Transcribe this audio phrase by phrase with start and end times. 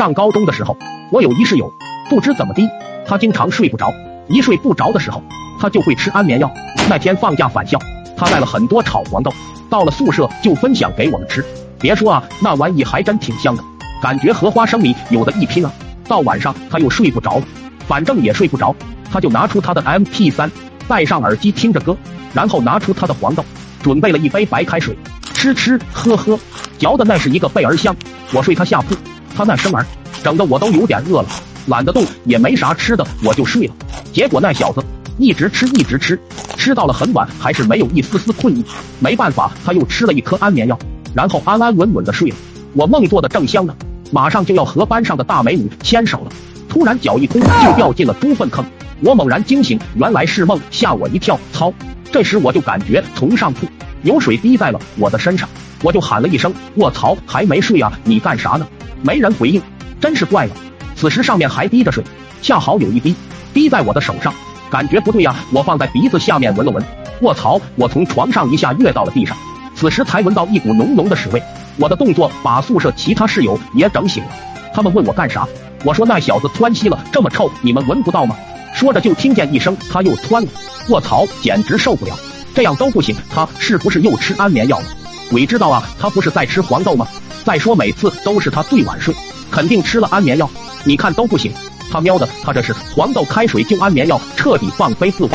[0.00, 0.74] 上高中的时候，
[1.12, 1.70] 我有一室友，
[2.08, 2.66] 不知怎么的，
[3.06, 3.92] 他经常睡不着，
[4.28, 5.22] 一睡不着的时候，
[5.60, 6.50] 他就会吃安眠药。
[6.88, 7.78] 那天放假返校，
[8.16, 9.30] 他带了很多炒黄豆，
[9.68, 11.44] 到了宿舍就分享给我们吃。
[11.78, 13.62] 别说啊，那玩意还真挺香的，
[14.00, 15.70] 感觉和花生米有的一拼啊。
[16.08, 17.42] 到晚上他又睡不着了，
[17.86, 18.74] 反正也睡不着，
[19.12, 20.50] 他就拿出他的 MP3，
[20.88, 21.94] 戴上耳机听着歌，
[22.32, 23.44] 然后拿出他的黄豆，
[23.82, 24.96] 准备了一杯白开水，
[25.34, 26.38] 吃吃喝喝，
[26.78, 27.94] 嚼的那是一个倍儿香。
[28.32, 28.94] 我睡他下铺，
[29.34, 29.84] 他那声儿，
[30.22, 31.28] 整的我都有点饿了，
[31.66, 33.74] 懒得动，也没啥吃的，我就睡了。
[34.12, 34.82] 结果那小子
[35.18, 36.18] 一直吃一直吃，
[36.56, 38.64] 吃到了很晚还是没有一丝丝困意。
[38.98, 40.78] 没办法，他又吃了一颗安眠药，
[41.14, 42.36] 然后安安稳稳的睡了。
[42.74, 43.74] 我梦做的正香呢，
[44.12, 46.32] 马上就要和班上的大美女牵手了，
[46.68, 48.64] 突然脚一空就掉进了猪粪坑。
[49.02, 51.38] 我猛然惊醒，原来是梦，吓我一跳。
[51.52, 51.72] 操！
[52.12, 53.66] 这时我就感觉从上铺
[54.02, 55.48] 有水滴在了我的身上。
[55.82, 57.90] 我就喊了一声：“卧槽，还没睡啊？
[58.04, 58.66] 你干啥呢？”
[59.02, 59.62] 没人回应，
[60.00, 60.52] 真是怪了。
[60.94, 62.04] 此时上面还滴着水，
[62.42, 63.14] 恰好有一滴
[63.54, 64.32] 滴在我的手上，
[64.70, 65.34] 感觉不对呀。
[65.52, 66.84] 我放在鼻子下面闻了闻，
[67.22, 67.60] 卧槽！
[67.76, 69.36] 我从床上一下跃到了地上，
[69.74, 71.42] 此时才闻到一股浓浓的屎味。
[71.78, 74.30] 我的动作把宿舍其他室友也整醒了，
[74.74, 75.48] 他们问我干啥，
[75.84, 78.36] 我说那小子窜稀了，这么臭，你们闻不到吗？
[78.74, 80.48] 说着就听见一声，他又窜了。
[80.88, 82.14] 卧槽，简直受不了，
[82.54, 84.84] 这样都不行，他是不是又吃安眠药了？
[85.30, 87.06] 鬼知道啊，他不是在吃黄豆吗？
[87.50, 89.12] 再说每次都是他最晚睡，
[89.50, 90.48] 肯定吃了安眠药。
[90.84, 91.52] 你看都不行，
[91.90, 95.30] 他喵的，他这是黄豆开水就安眠药，彻底放飞自我。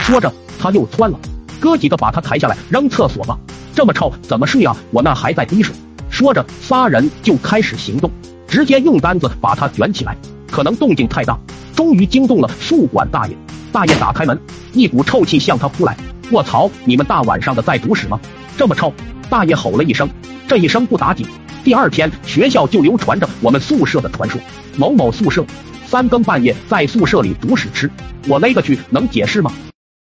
[0.00, 1.20] 说着他又窜了，
[1.60, 3.38] 哥几个把他抬下来扔厕所吧，
[3.74, 4.74] 这么臭怎么睡啊？
[4.90, 5.76] 我那还在滴水。
[6.08, 8.10] 说着仨人就开始行动，
[8.46, 10.16] 直接用单子把他卷起来。
[10.50, 11.38] 可能动静太大，
[11.76, 13.36] 终于惊动了宿管大爷。
[13.70, 14.40] 大爷打开门，
[14.72, 15.94] 一股臭气向他扑来。
[16.30, 18.18] 卧槽，你们大晚上的在读史吗？
[18.56, 18.90] 这么臭！
[19.28, 20.08] 大爷吼了一声，
[20.48, 21.26] 这一声不打紧，
[21.64, 24.40] 第二天学校就流传着我们宿舍的传说。
[24.76, 25.44] 某某宿舍
[25.86, 27.90] 三更半夜在宿舍里煮屎吃，
[28.26, 29.52] 我勒个去，能解释吗？